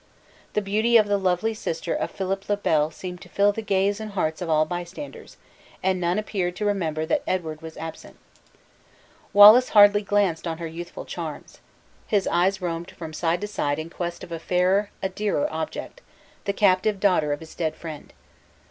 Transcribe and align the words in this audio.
The 0.53 0.63
beauty 0.63 0.97
of 0.97 1.07
the 1.07 1.19
lovely 1.19 1.53
sister 1.53 1.93
of 1.93 2.09
Philip 2.09 2.49
le 2.49 2.57
Bel 2.57 2.89
seemed 2.89 3.21
to 3.21 3.29
fill 3.29 3.51
the 3.51 3.61
gaze 3.61 3.99
and 3.99 4.13
hearts 4.13 4.41
of 4.41 4.49
all 4.49 4.65
bystanders, 4.65 5.37
and 5.83 6.01
none 6.01 6.17
appeared 6.17 6.55
to 6.55 6.65
remember 6.65 7.05
that 7.05 7.21
Edward 7.27 7.61
was 7.61 7.77
absent. 7.77 8.17
Wallace 9.31 9.69
hardly 9.69 10.01
glanced 10.01 10.47
on 10.47 10.57
her 10.57 10.65
youthful 10.65 11.05
charms; 11.05 11.59
his 12.07 12.25
eyes 12.29 12.61
roamed 12.63 12.89
from 12.89 13.13
side 13.13 13.41
to 13.41 13.47
side 13.47 13.77
in 13.77 13.91
quest 13.91 14.23
of 14.23 14.31
a 14.31 14.39
fairer, 14.39 14.89
a 15.03 15.09
dearer 15.09 15.47
object 15.53 16.01
the 16.45 16.51
captive 16.53 16.99
daughter 16.99 17.31
of 17.31 17.39
his 17.39 17.53
dead 17.53 17.75
friend! 17.75 18.11